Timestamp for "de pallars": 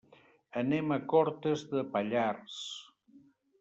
1.77-2.61